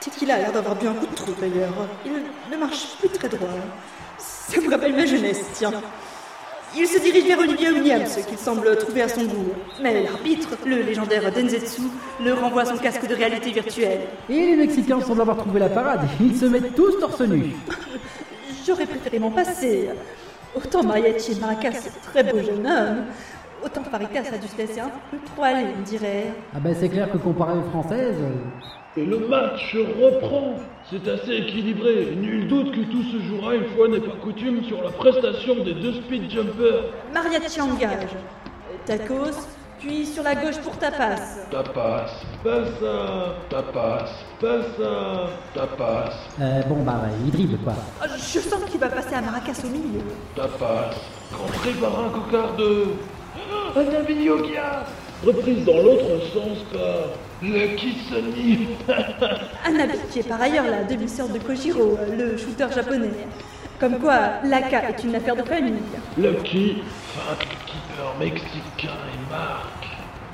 Tequila 0.00 0.34
a 0.34 0.38
l'air 0.38 0.52
d'avoir 0.52 0.74
bu 0.76 0.88
un 0.88 0.94
coup 0.94 1.06
de 1.06 1.14
trop 1.14 1.32
d'ailleurs. 1.40 1.72
Il 2.04 2.12
ne 2.52 2.56
marche 2.58 2.96
plus 2.98 3.08
très 3.08 3.28
droit. 3.28 3.48
Ça 4.18 4.60
me 4.60 4.68
rappelle 4.70 4.94
ma 4.94 5.06
jeunesse, 5.06 5.46
tiens. 5.54 5.72
Il 6.78 6.86
se 6.86 6.98
dirige 6.98 7.24
vers 7.24 7.38
Olivier 7.38 7.70
Williams, 7.70 8.18
qu'il 8.28 8.36
semble 8.36 8.76
trouver 8.76 9.02
à 9.02 9.08
son 9.08 9.24
goût. 9.24 9.52
Mais 9.82 10.02
l'arbitre, 10.02 10.50
le 10.66 10.82
légendaire 10.82 11.32
Denzetsu, 11.32 11.82
le 12.22 12.34
renvoie 12.34 12.62
à 12.62 12.64
son 12.66 12.76
casque 12.76 13.08
de 13.08 13.14
réalité 13.14 13.50
virtuelle. 13.50 14.00
Et 14.28 14.34
les 14.34 14.56
Mexicains 14.56 15.00
semblent 15.00 15.22
avoir 15.22 15.38
trouvé 15.38 15.58
la 15.58 15.70
parade. 15.70 16.00
Ils 16.20 16.36
se 16.36 16.44
mettent 16.44 16.74
tous 16.74 16.98
torse 17.00 17.22
nu. 17.22 17.54
J'aurais 18.66 18.84
préféré 18.84 19.18
m'en 19.18 19.30
passer. 19.30 19.88
Autant 20.54 20.82
Mariachi 20.82 21.32
et 21.32 21.40
Maracas, 21.40 21.88
très 22.02 22.22
beau 22.22 22.40
jeune 22.42 22.66
homme, 22.66 23.04
autant 23.64 23.82
Faritas 23.82 24.34
a 24.34 24.38
dû 24.38 24.46
se 24.46 24.56
laisser 24.58 24.80
un 24.80 24.90
peu 25.10 25.16
trop 25.34 25.44
aller, 25.44 25.66
on 25.78 25.82
dirait. 25.82 26.26
Ah 26.54 26.58
ben 26.60 26.74
c'est 26.78 26.88
clair 26.88 27.10
que 27.10 27.18
comparé 27.18 27.58
aux 27.58 27.70
Françaises... 27.70 28.16
Et 28.98 29.04
le 29.04 29.18
match 29.28 29.76
reprend. 30.00 30.54
C'est 30.90 31.06
assez 31.08 31.32
équilibré. 31.32 32.14
Nul 32.16 32.48
doute 32.48 32.70
que 32.72 32.80
tout 32.90 33.02
se 33.02 33.18
jouera 33.28 33.54
une 33.56 33.66
fois 33.76 33.88
n'est 33.88 34.00
pas 34.00 34.14
coutume 34.22 34.64
sur 34.64 34.82
la 34.82 34.90
prestation 34.90 35.56
des 35.64 35.74
deux 35.74 35.94
speed 35.94 36.30
jumpers. 36.30 36.84
Mariachi 37.12 37.60
engage. 37.60 38.10
Tacos, 38.86 39.48
puis 39.80 40.06
sur 40.06 40.22
la 40.22 40.34
gauche 40.36 40.58
pour 40.62 40.78
Tapas. 40.78 41.16
Tapas, 41.50 42.06
passa, 42.44 43.34
tapas, 43.50 44.04
passa, 44.40 45.28
tapas, 45.54 46.10
Euh, 46.40 46.62
bon 46.68 46.82
bah 46.84 47.00
ouais, 47.02 47.10
ils 47.26 47.32
dribblent 47.32 47.58
quoi. 47.64 47.74
Oh, 48.00 48.06
Je 48.16 48.38
sens 48.38 48.64
qu'il 48.70 48.78
va 48.80 48.88
passer 48.88 49.14
à 49.14 49.20
Maracas 49.20 49.60
au 49.64 49.68
milieu. 49.68 50.00
tapas. 50.36 50.90
Contré 51.36 51.72
par 51.72 51.98
un 52.00 52.08
cocard 52.10 52.54
de... 52.56 52.86
Yogia 54.22 54.84
Reprise 55.26 55.64
dans 55.64 55.82
l'autre 55.82 56.22
sens 56.32 56.58
par... 56.72 57.10
Lucky 57.42 57.98
Sunny 58.08 58.68
Anabi, 59.64 59.98
qui 60.10 60.20
est 60.20 60.28
par 60.28 60.40
ailleurs 60.40 60.64
la 60.66 60.84
demi-sœur 60.84 61.28
de 61.28 61.38
Kojiro, 61.38 61.98
le 62.16 62.36
shooter 62.38 62.66
japonais. 62.74 63.10
Comme 63.78 63.98
quoi, 63.98 64.40
l'AKA 64.42 64.88
est 64.88 65.04
une 65.04 65.14
affaire 65.14 65.36
de 65.36 65.42
famille. 65.42 65.74
Le 66.16 66.32
keeper 66.32 68.14
mexicain 68.18 68.96
et 69.12 69.30
marque. 69.30 69.86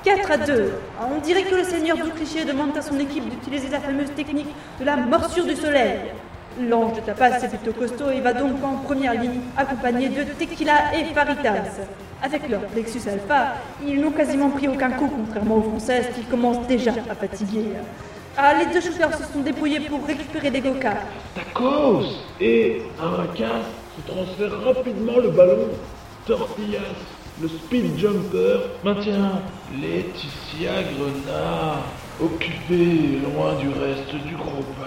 4 0.05 0.31
à 0.31 0.37
2. 0.37 0.71
On 1.01 1.19
dirait 1.19 1.43
que 1.43 1.55
le 1.55 1.63
seigneur 1.63 1.97
du 1.97 2.09
cliché 2.11 2.45
demande 2.45 2.77
à 2.77 2.81
son 2.81 2.97
équipe 2.97 3.27
d'utiliser 3.27 3.67
la 3.67 3.81
fameuse 3.81 4.11
technique 4.15 4.53
de 4.79 4.85
la 4.85 4.95
morsure 4.95 5.45
du 5.45 5.55
soleil. 5.55 5.99
L'ange 6.59 6.97
de 6.97 7.01
tapas 7.01 7.39
est 7.41 7.47
plutôt 7.47 7.73
costaud 7.73 8.11
et 8.11 8.21
va 8.21 8.33
donc 8.33 8.63
en 8.63 8.75
première 8.83 9.19
ligne, 9.19 9.41
accompagné 9.57 10.09
de 10.09 10.23
Tequila 10.23 10.95
et 10.95 11.05
Faritas. 11.05 11.81
Avec 12.21 12.47
leur 12.47 12.61
Plexus 12.61 13.01
Alpha, 13.09 13.55
ils 13.85 13.99
n'ont 13.99 14.11
quasiment 14.11 14.49
pris 14.49 14.67
aucun 14.67 14.91
coup, 14.91 15.09
contrairement 15.09 15.57
aux 15.57 15.63
Françaises 15.63 16.07
qui 16.15 16.23
commencent 16.23 16.67
déjà 16.67 16.91
à 17.09 17.15
fatiguer. 17.15 17.65
Ah, 18.37 18.53
les 18.53 18.65
deux 18.73 18.81
shooters 18.81 19.13
se 19.15 19.31
sont 19.31 19.41
débrouillés 19.41 19.81
pour 19.81 20.05
récupérer 20.05 20.51
des 20.51 20.61
go-karts. 20.61 21.03
Tacos 21.35 22.05
Et 22.39 22.81
Aracas 23.01 23.65
se 23.95 24.11
transfère 24.11 24.59
rapidement 24.63 25.19
le 25.21 25.29
ballon. 25.29 25.69
Tortillas, 26.25 26.79
le 27.41 27.47
speed 27.47 27.97
jumper, 27.97 28.59
maintient 28.83 29.41
Laetitia 29.81 30.83
Grenat, 30.95 31.81
occupée 32.21 33.19
loin 33.23 33.55
du 33.55 33.69
reste 33.69 34.15
du 34.25 34.35
groupe. 34.35 34.77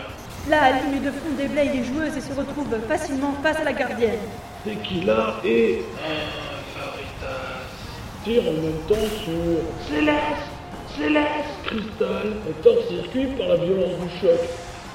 La 0.49 0.71
ligne 0.71 1.03
de 1.03 1.11
fond 1.11 1.35
déblaye 1.37 1.71
les 1.71 1.85
joueuses 1.85 2.17
et 2.17 2.21
se 2.21 2.33
retrouve 2.33 2.69
facilement 2.87 3.33
face 3.43 3.57
à 3.57 3.65
la 3.65 3.73
gardienne. 3.73 4.21
Tequila 4.65 5.41
et 5.45 5.83
un 6.05 6.79
Faritas 6.79 7.67
tirent 8.23 8.49
en 8.49 8.53
même 8.53 8.81
temps 8.87 9.09
sur 9.25 9.89
Céleste 9.89 10.47
Céleste 10.97 11.51
Cristal 11.65 12.33
est 12.49 12.67
hors 12.67 12.89
circuit 12.89 13.27
par 13.37 13.49
la 13.49 13.57
violence 13.57 13.99
du 14.01 14.21
choc. 14.21 14.39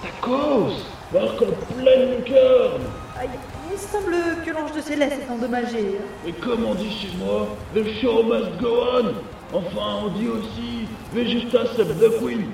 Tacos 0.02 0.72
marque 1.14 1.42
en 1.42 1.74
pleine 1.76 2.16
lucarne 2.16 2.84
Aïe, 3.20 3.30
il 3.74 3.78
semble 3.78 4.16
que 4.46 4.52
l'ange 4.52 4.72
de 4.72 4.82
Céleste 4.82 5.18
est 5.28 5.32
endommagé. 5.32 6.00
Et 6.26 6.32
comme 6.32 6.66
on 6.66 6.76
dit 6.76 6.92
chez 6.92 7.10
moi, 7.18 7.48
the 7.76 7.84
show 8.02 8.24
must 8.24 8.58
go 8.62 8.84
on 8.94 9.14
Enfin, 9.54 10.06
on 10.06 10.08
dit 10.18 10.30
aussi 10.30 10.88
Vegeta 11.14 11.66
save 11.76 12.00
the 12.00 12.18
queen 12.20 12.48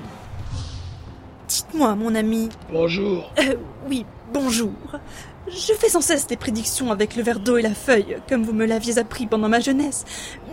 Dites-moi, 1.70 1.94
mon 1.96 2.14
ami. 2.14 2.48
Bonjour 2.72 3.30
Euh, 3.38 3.56
oui, 3.88 4.06
bonjour. 4.32 4.72
Je 5.50 5.72
fais 5.72 5.88
sans 5.88 6.02
cesse 6.02 6.26
des 6.26 6.36
prédictions 6.36 6.90
avec 6.90 7.16
le 7.16 7.22
verre 7.22 7.40
d'eau 7.40 7.56
et 7.56 7.62
la 7.62 7.72
feuille, 7.72 8.18
comme 8.28 8.44
vous 8.44 8.52
me 8.52 8.66
l'aviez 8.66 8.98
appris 8.98 9.26
pendant 9.26 9.48
ma 9.48 9.60
jeunesse. 9.60 10.04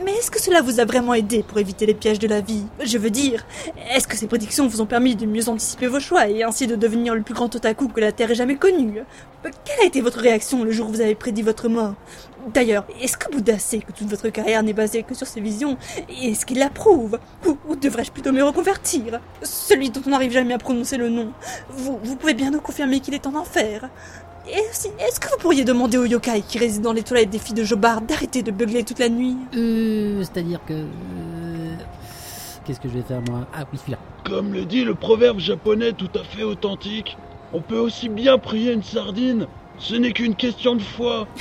Mais 0.06 0.14
est-ce 0.14 0.32
que 0.32 0.42
cela 0.42 0.62
vous 0.62 0.80
a 0.80 0.86
vraiment 0.86 1.14
aidé 1.14 1.44
pour 1.44 1.60
éviter 1.60 1.86
les 1.86 1.94
pièges 1.94 2.20
de 2.20 2.30
la 2.30 2.40
vie? 2.40 2.64
Je 2.82 2.98
veux 2.98 3.10
dire, 3.10 3.46
est-ce 3.94 4.08
que 4.08 4.16
ces 4.16 4.28
prédictions 4.28 4.68
vous 4.68 4.80
ont 4.80 4.86
permis 4.86 5.18
de 5.18 5.26
mieux 5.26 5.50
anticiper 5.50 5.88
vos 5.88 6.00
choix 6.00 6.30
et 6.30 6.44
ainsi 6.44 6.66
de 6.66 6.76
devenir 6.76 7.14
le 7.14 7.24
plus 7.24 7.34
grand 7.34 7.54
otaku 7.54 7.90
que 7.90 8.00
la 8.00 8.14
Terre 8.14 8.32
ait 8.32 8.36
jamais 8.36 8.56
connu? 8.56 9.02
Quelle 9.44 9.82
a 9.82 9.86
été 9.86 10.00
votre 10.00 10.20
réaction 10.20 10.64
le 10.64 10.72
jour 10.72 10.88
où 10.88 10.94
vous 10.94 11.02
avez 11.02 11.16
prédit 11.16 11.42
votre 11.42 11.68
mort? 11.68 11.96
D'ailleurs, 12.54 12.86
est-ce 13.02 13.18
que 13.18 13.30
Bouddha 13.30 13.60
sait 13.60 13.80
que 13.80 13.92
toute 13.92 14.08
votre 14.08 14.30
carrière 14.30 14.64
n'est 14.64 14.74
basée 14.74 15.04
que 15.04 15.14
sur 15.14 15.28
ses 15.28 15.42
visions? 15.42 15.78
Et 16.10 16.32
est-ce 16.32 16.46
qu'il 16.46 16.60
l'approuve 16.60 17.20
Ou, 17.46 17.58
ou 17.68 17.76
devrais-je 17.76 18.12
plutôt 18.12 18.32
me 18.32 18.44
reconvertir? 18.44 19.20
Celui 19.42 19.90
dont 19.90 20.02
on 20.06 20.12
n'arrive 20.12 20.32
jamais 20.32 20.54
à 20.54 20.58
prononcer 20.58 20.96
le 20.96 21.10
nom. 21.10 21.34
Vous, 21.70 22.00
vous 22.02 22.16
pouvez 22.16 22.34
bien 22.34 22.52
nous 22.52 22.62
confirmer 22.62 23.02
qu'il 23.02 23.14
est 23.14 23.28
en 23.28 23.36
enfer 23.36 23.90
et 24.50 24.60
aussi, 24.70 24.90
est-ce 25.00 25.20
que 25.20 25.30
vous 25.30 25.38
pourriez 25.38 25.64
demander 25.64 25.98
au 25.98 26.06
yokai 26.06 26.42
qui 26.48 26.58
réside 26.58 26.82
dans 26.82 26.94
les 26.94 27.04
toilettes 27.04 27.30
des 27.30 27.40
filles 27.40 27.56
de 27.56 27.64
Jobard 27.64 28.02
d'arrêter 28.02 28.42
de 28.44 28.52
beugler 28.52 28.84
toute 28.84 29.00
la 29.00 29.10
nuit? 29.10 29.36
Euh, 29.56 30.22
c'est-à-dire 30.24 30.60
que. 30.66 30.74
euh, 30.74 31.76
Qu'est-ce 32.66 32.80
que 32.80 32.90
je 32.90 32.94
vais 32.96 33.02
faire 33.04 33.22
moi? 33.30 33.48
Ah 33.54 33.64
oui, 33.72 33.78
celui-là. 33.80 34.00
Comme 34.24 34.54
le 34.54 34.66
dit 34.66 34.84
le 34.84 34.96
proverbe 34.96 35.40
japonais 35.40 35.94
tout 35.94 36.10
à 36.16 36.24
fait 36.24 36.44
authentique, 36.44 37.16
on 37.54 37.62
peut 37.62 37.78
aussi 37.78 38.10
bien 38.10 38.38
prier 38.40 38.72
une 38.74 38.84
sardine. 38.84 39.48
Ce 39.78 39.94
n'est 39.96 40.14
qu'une 40.14 40.36
question 40.36 40.76
de 40.76 40.82
foi. 40.82 41.28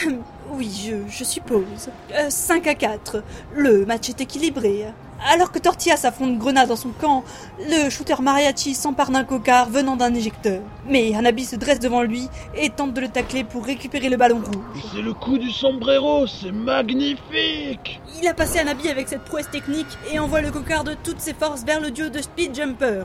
Oui, 0.53 0.71
je, 0.87 0.97
je 1.11 1.25
suppose. 1.25 1.89
Euh, 2.13 2.29
5 2.29 2.67
à 2.67 2.75
4. 2.75 3.23
Le 3.57 3.87
match 3.87 4.11
est 4.11 4.21
équilibré. 4.21 4.85
Alors 5.27 5.51
que 5.51 5.59
Tortilla 5.59 5.97
s'affronte 5.97 6.37
Grenade 6.37 6.69
dans 6.69 6.77
son 6.77 6.91
camp, 6.91 7.25
le 7.59 7.89
shooter 7.89 8.17
mariachi 8.21 8.75
s'empare 8.75 9.11
d'un 9.11 9.25
cocard 9.25 9.71
venant 9.71 9.97
d'un 9.97 10.13
éjecteur. 10.13 10.61
Mais 10.87 11.15
Hanabi 11.15 11.47
se 11.47 11.57
dresse 11.57 11.81
devant 11.81 12.03
lui 12.03 12.29
et 12.55 12.69
tente 12.69 12.93
de 12.93 13.01
le 13.01 13.09
tacler 13.09 13.43
pour 13.43 13.65
récupérer 13.65 14.11
le 14.11 14.19
ballon 14.19 14.43
rouge. 14.45 14.83
C'est 14.93 15.01
le 15.01 15.15
coup 15.15 15.39
du 15.39 15.51
sombrero, 15.51 16.27
c'est 16.27 16.53
magnifique 16.53 18.03
Il 18.21 18.29
a 18.29 18.35
passé 18.35 18.59
Hanabi 18.59 18.91
avec 18.91 19.09
cette 19.09 19.25
prouesse 19.25 19.51
technique 19.51 19.99
et 20.13 20.19
envoie 20.19 20.43
le 20.43 20.51
cocard 20.51 20.85
de 20.85 20.93
toutes 21.03 21.21
ses 21.21 21.33
forces 21.33 21.65
vers 21.65 21.81
le 21.81 21.91
duo 21.91 22.11
de 22.11 22.21
Speed 22.21 22.55
Jumper. 22.55 23.05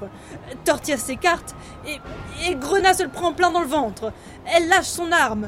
Tortilla 0.65 0.97
s'écarte 0.97 1.55
et, 1.87 2.49
et 2.49 2.55
Grenade 2.55 2.97
se 2.97 3.03
le 3.03 3.09
prend 3.09 3.31
plein 3.31 3.51
dans 3.51 3.61
le 3.61 3.67
ventre. 3.67 4.11
Elle 4.45 4.67
lâche 4.67 4.87
son 4.87 5.09
arme. 5.13 5.47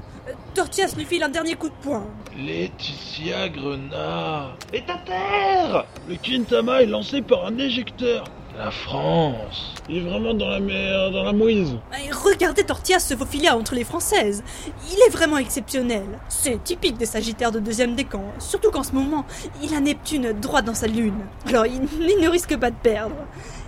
Tortilla 0.54 0.88
lui 0.96 1.04
file 1.04 1.24
un 1.24 1.30
dernier 1.30 1.56
coup 1.56 1.68
de 1.68 1.76
poing. 1.82 2.06
Laetitia 2.38 3.50
Grenat 3.50 4.56
est 4.72 4.90
à 4.90 4.98
terre 5.06 5.86
Le 6.08 6.16
Quintama 6.16 6.82
est 6.82 6.86
lancé 6.86 7.22
par 7.22 7.46
un 7.46 7.58
éjecteur. 7.58 8.24
La 8.58 8.72
France 8.72 9.74
Il 9.90 9.98
est 9.98 10.10
vraiment 10.10 10.34
dans 10.34 10.48
la 10.48 10.60
mer, 10.60 11.12
dans 11.12 11.24
la 11.24 11.34
mouise. 11.34 11.78
Et 12.06 12.12
Regardez 12.12 12.64
Tortilla 12.64 13.00
se 13.00 13.16
faufiler 13.16 13.50
entre 13.50 13.76
les 13.76 13.84
Françaises. 13.84 14.44
Il 14.92 14.98
est 15.08 15.12
vraiment 15.12 15.38
exceptionnel. 15.38 16.06
C'est 16.30 16.64
typique 16.64 16.98
des 16.98 17.06
Sagittaires 17.06 17.52
de 17.52 17.60
deuxième 17.60 17.96
décan. 17.96 18.24
Surtout 18.40 18.72
qu'en 18.72 18.84
ce 18.84 18.94
moment, 18.94 19.26
il 19.62 19.74
a 19.74 19.82
Neptune 19.82 20.32
droit 20.34 20.62
dans 20.62 20.74
sa 20.74 20.88
lune. 20.88 21.20
Alors 21.48 21.66
il, 21.66 21.82
il 22.00 22.22
ne 22.22 22.30
risque 22.30 22.58
pas 22.58 22.72
de 22.72 22.76
perdre. 22.76 23.16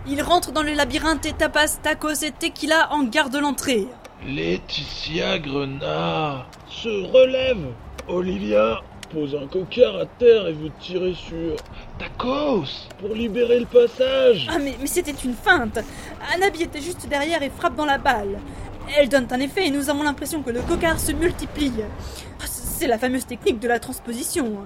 Il 0.08 0.22
rentre 0.22 0.52
dans 0.52 0.64
le 0.64 0.74
labyrinthe 0.74 1.26
et 1.26 1.34
tapas, 1.34 1.80
tacos 1.82 2.24
et 2.24 2.32
tequila 2.32 2.90
en 2.92 3.04
garde 3.04 3.36
l'entrée. 3.36 3.88
Laetitia 4.26 5.40
Grenat 5.40 6.46
se 6.70 7.12
relève. 7.12 7.68
Olivia 8.08 8.82
pose 9.14 9.36
un 9.36 9.48
cocard 9.48 9.96
à 9.96 10.06
terre 10.06 10.48
et 10.48 10.54
veut 10.54 10.72
tirer 10.82 11.14
sur 11.14 11.56
Tacos 12.00 12.88
pour 13.00 13.16
libérer 13.16 13.60
le 13.60 13.66
passage. 13.66 14.48
Ah 14.50 14.58
mais, 14.60 14.76
c'était 14.86 15.12
une 15.12 15.34
feinte. 15.34 15.80
Anabi 16.34 16.64
était 16.64 16.82
juste 16.82 17.08
derrière 17.08 17.42
et 17.44 17.50
frappe 17.50 17.76
dans 17.76 17.86
la 17.86 17.98
balle. 17.98 18.40
Elle 18.98 19.08
donne 19.08 19.28
un 19.32 19.40
effet 19.40 19.68
et 19.68 19.72
nous 19.72 19.90
avons 19.90 20.04
l'impression 20.04 20.42
que 20.42 20.50
le 20.50 20.62
cocard 20.62 21.00
se 21.00 21.12
multiplie. 21.14 21.72
C'est 22.40 22.88
la 22.88 22.98
fameuse 22.98 23.26
technique 23.26 23.60
de 23.60 23.68
la 23.68 23.80
transposition. 23.80 24.58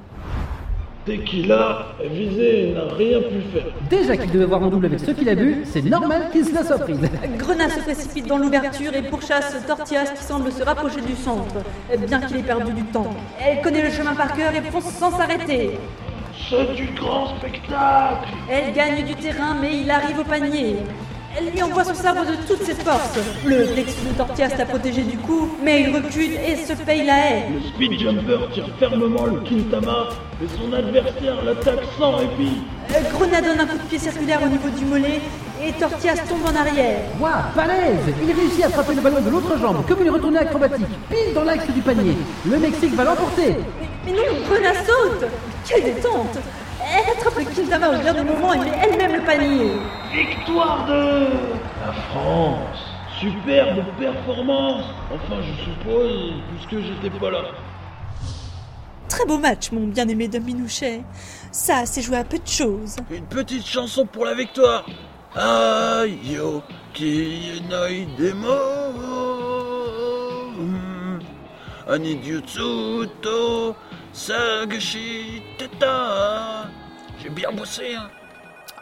Tequila 1.07 1.87
visé 2.03 2.69
et 2.69 2.73
n'a 2.73 2.93
rien 2.93 3.19
pu 3.21 3.39
faire. 3.53 3.71
Déjà 3.89 4.17
qu'il 4.17 4.29
devait 4.29 4.45
voir 4.45 4.61
en 4.61 4.67
double 4.67 4.87
avec 4.87 4.99
ce 4.99 5.11
qu'il 5.11 5.29
a 5.29 5.35
bu, 5.35 5.63
c'est 5.63 5.81
normal 5.85 6.27
qu'il 6.33 6.43
se 6.43 6.53
la 6.53 6.65
soit 6.65 6.79
prise. 6.79 6.99
Grenat 7.37 7.69
se 7.69 7.79
précipite 7.79 8.27
dans 8.27 8.37
l'ouverture 8.37 8.93
et 8.93 9.03
pourchasse 9.03 9.55
Tortillas 9.65 10.11
qui 10.17 10.21
semble 10.21 10.51
se 10.51 10.63
rapprocher 10.63 10.99
du 10.99 11.15
centre, 11.15 11.55
bien 12.07 12.19
qu'il 12.19 12.35
ait 12.37 12.43
perdu 12.43 12.73
du 12.73 12.83
temps. 12.83 13.09
Elle 13.39 13.61
connaît 13.61 13.83
le 13.83 13.89
chemin 13.89 14.15
par 14.15 14.35
cœur 14.35 14.53
et 14.53 14.61
fonce 14.69 14.91
sans 14.91 15.11
s'arrêter. 15.11 15.79
C'est 16.49 16.75
du 16.75 16.87
grand 16.93 17.37
spectacle 17.37 18.27
Elle 18.49 18.73
gagne 18.73 19.05
du 19.05 19.15
terrain 19.15 19.55
mais 19.61 19.79
il 19.79 19.89
arrive 19.89 20.19
au 20.19 20.25
panier. 20.25 20.75
Elle 21.39 21.51
lui 21.51 21.61
envoie 21.61 21.83
son 21.83 21.93
sabre 21.93 22.25
de 22.25 22.35
toutes 22.47 22.63
ses 22.63 22.73
forces. 22.73 23.19
Le 23.45 23.65
plexus 23.67 24.05
de 24.09 24.17
Tortillas 24.17 24.57
l'a 24.57 24.65
protégé 24.65 25.03
du 25.03 25.17
coup, 25.17 25.49
mais 25.63 25.81
il 25.81 25.95
recule 25.95 26.31
et 26.33 26.55
se 26.55 26.73
paye 26.73 27.05
la 27.05 27.13
haie. 27.13 27.45
Le 27.53 27.61
speed 27.61 27.99
jumper 27.99 28.39
tire 28.53 28.67
fermement 28.79 29.25
le 29.25 29.39
Quintama, 29.41 30.09
mais 30.41 30.47
son 30.57 30.73
adversaire 30.73 31.43
l'attaque 31.45 31.83
sans 31.99 32.15
répit. 32.15 32.63
Euh, 32.89 33.01
Grenat 33.13 33.41
donne 33.41 33.59
un 33.59 33.67
coup 33.67 33.77
de 33.77 33.83
pied 33.83 33.99
circulaire 33.99 34.39
au 34.43 34.47
niveau 34.47 34.69
du 34.69 34.85
mollet 34.85 35.21
et 35.63 35.71
Tortillas 35.73 36.17
tombe 36.27 36.41
en 36.43 36.59
arrière. 36.59 37.01
Waouh, 37.19 37.31
balèze 37.55 38.15
Il 38.27 38.33
réussit 38.33 38.65
à 38.65 38.69
frapper 38.69 38.95
le 38.95 39.01
ballon 39.01 39.21
de 39.21 39.29
l'autre 39.29 39.59
jambe, 39.59 39.85
comme 39.87 40.01
une 40.01 40.09
retournée 40.09 40.39
acrobatique, 40.39 40.87
pile 41.09 41.35
dans 41.35 41.43
l'axe 41.43 41.69
du 41.69 41.81
panier. 41.81 42.17
Le 42.49 42.57
Mexique 42.57 42.95
va 42.95 43.03
l'emporter. 43.03 43.57
Mais 44.05 44.11
non, 44.11 44.23
Grenat 44.49 44.73
saute 44.85 45.29
Quelle 45.67 45.83
détente 45.83 46.39
attrape 47.09 47.37
le 47.37 47.45
Quintama 47.45 47.89
au 47.89 48.03
dernier 48.03 48.23
moment 48.23 48.53
et 48.53 48.59
met 48.59 48.71
elle-même 48.83 49.13
le 49.15 49.21
panier. 49.21 49.71
Victoire 50.11 50.85
de 50.87 51.27
la 51.85 51.93
France. 52.09 52.79
Superbe 53.19 53.83
performance. 53.99 54.85
Enfin, 55.11 55.41
je 55.41 55.63
suppose, 55.63 56.33
puisque 56.49 56.85
j'étais 56.85 57.09
pas 57.19 57.31
là. 57.31 57.41
Très 59.09 59.25
beau 59.25 59.37
match, 59.37 59.71
mon 59.71 59.87
bien-aimé 59.87 60.27
Dom 60.27 60.43
Minouchet. 60.43 61.01
Ça 61.51 61.85
s'est 61.85 62.01
joué 62.01 62.17
à 62.17 62.23
peu 62.23 62.37
de 62.37 62.47
choses. 62.47 62.97
Une 63.09 63.25
petite 63.25 63.65
chanson 63.65 64.05
pour 64.05 64.25
la 64.25 64.35
victoire. 64.35 64.85
Ayo, 65.35 66.61
ki 66.93 67.61
nai 67.69 68.07
demo. 68.17 68.57
Anidyutsuto, 71.87 73.75
sagashi 74.11 75.41
teta. 75.57 76.69
J'ai 77.27 77.33
bien 77.33 77.51
bossé, 77.51 77.93
hein. 77.93 78.07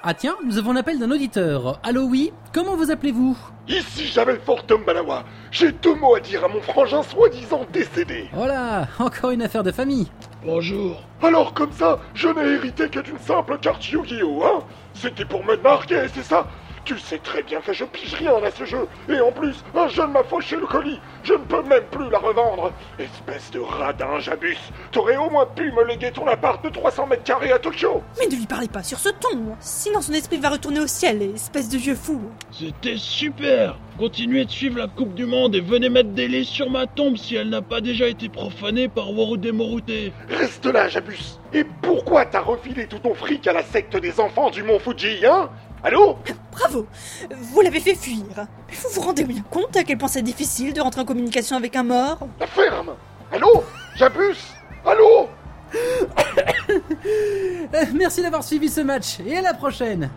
Ah 0.03 0.13
tiens, 0.13 0.35
nous 0.45 0.59
avons 0.59 0.71
l'appel 0.71 0.99
d'un 0.99 1.09
auditeur. 1.09 1.79
Allô 1.81 2.03
oui 2.03 2.31
Comment 2.53 2.75
vous 2.75 2.91
appelez-vous? 2.91 3.35
Ici 3.67 4.05
Jamel 4.05 4.39
Fortum 4.39 4.83
Balawa. 4.85 5.23
J'ai 5.49 5.71
deux 5.71 5.95
mots 5.95 6.13
à 6.13 6.19
dire 6.19 6.45
à 6.45 6.47
mon 6.47 6.61
frangin 6.61 7.01
soi-disant 7.01 7.65
décédé. 7.73 8.29
Oh 8.37 8.45
là, 8.45 8.87
encore 8.99 9.31
une 9.31 9.41
affaire 9.41 9.63
de 9.63 9.71
famille. 9.71 10.11
Bonjour. 10.45 11.01
Alors 11.23 11.55
comme 11.55 11.71
ça, 11.71 11.97
je 12.13 12.27
n'ai 12.27 12.53
hérité 12.53 12.87
que 12.87 12.99
d'une 12.99 13.17
simple 13.17 13.57
carte 13.57 13.89
Yu-Gi-Oh, 13.89 14.43
hein 14.45 14.63
C'était 14.93 15.25
pour 15.25 15.43
me 15.43 15.55
narguer, 15.55 16.05
c'est 16.13 16.21
ça? 16.21 16.45
Tu 16.85 16.99
sais 16.99 17.17
très 17.17 17.41
bien 17.41 17.61
que 17.61 17.73
je 17.73 17.83
pige 17.83 18.13
rien 18.13 18.35
à 18.43 18.51
ce 18.51 18.63
jeu. 18.63 18.87
Et 19.09 19.19
en 19.19 19.31
plus, 19.31 19.55
un 19.75 19.87
jeune 19.87 20.11
m'a 20.11 20.23
fauché 20.23 20.55
le 20.55 20.67
colis. 20.67 20.99
Je 21.23 21.33
ne 21.33 21.39
peux 21.39 21.63
même 21.63 21.83
plus 21.89 22.07
la 22.11 22.19
revendre. 22.19 22.71
Espèce 22.99 23.49
de 23.49 23.59
radin, 23.59 24.19
Jabus. 24.19 24.57
T'aurais 24.91 25.17
au 25.17 25.31
moins 25.31 25.47
pu 25.47 25.71
me 25.71 25.83
léguer 25.83 26.11
ton 26.11 26.27
appart 26.27 26.63
de 26.63 26.69
300 26.69 27.07
mètres 27.07 27.23
carrés 27.23 27.51
à 27.51 27.57
Tokyo. 27.57 28.03
Mais 28.19 28.27
ne 28.27 28.35
lui 28.35 28.45
parlez 28.45 28.67
pas 28.67 28.83
sur 28.83 28.99
ce 28.99 29.09
ton, 29.09 29.55
sinon 29.59 30.01
son 30.01 30.13
esprit 30.13 30.37
va 30.37 30.49
retourner 30.49 30.79
au 30.79 30.87
ciel, 30.87 31.23
espèce 31.33 31.69
de 31.69 31.77
vieux 31.77 31.95
fou. 31.95 32.21
C'était 32.51 32.97
super 32.97 33.77
Continuez 33.97 34.43
de 34.43 34.51
suivre 34.51 34.77
la 34.77 34.87
Coupe 34.87 35.13
du 35.13 35.25
Monde 35.25 35.55
et 35.55 35.61
venez 35.61 35.87
mettre 35.87 36.09
des 36.09 36.27
lits 36.27 36.43
sur 36.43 36.69
ma 36.69 36.85
tombe 36.85 37.15
si 37.15 37.37
elle 37.37 37.47
n'a 37.47 37.61
pas 37.61 37.79
déjà 37.79 38.09
été 38.09 38.27
profanée 38.27 38.89
par 38.89 39.09
Warude 39.17 39.53
Morute. 39.53 39.89
Reste 40.29 40.65
là, 40.65 40.89
Jabus. 40.89 41.39
Et 41.53 41.63
pourquoi 41.81 42.25
t'as 42.25 42.41
refilé 42.41 42.87
tout 42.87 42.99
ton 42.99 43.13
fric 43.13 43.47
à 43.47 43.53
la 43.53 43.63
secte 43.63 43.95
des 43.95 44.19
enfants 44.19 44.49
du 44.49 44.63
mont 44.63 44.79
Fuji, 44.79 45.25
hein? 45.25 45.49
Allô 45.83 46.17
Bravo. 46.51 46.87
Vous 47.37 47.61
l'avez 47.61 47.79
fait 47.79 47.95
fuir. 47.95 48.23
Mais 48.37 48.75
vous 48.75 48.89
vous 48.89 49.01
rendez 49.01 49.23
bien 49.23 49.43
compte 49.51 49.75
à 49.77 49.83
quel 49.83 49.97
point 49.97 50.07
c'est 50.07 50.21
difficile 50.23 50.73
de 50.73 50.81
rentrer 50.81 51.01
en 51.01 51.05
communication 51.05 51.55
avec 51.57 51.75
un 51.75 51.83
mort 51.83 52.19
La 52.39 52.47
ferme 52.47 52.95
Allô 53.31 53.63
Jabus 53.95 54.37
Allô 54.85 55.27
Euh, 57.73 57.83
Merci 57.93 58.21
d'avoir 58.21 58.43
suivi 58.43 58.69
ce 58.69 58.81
match. 58.81 59.19
Et 59.25 59.37
à 59.37 59.41
la 59.41 59.53
prochaine 59.53 60.09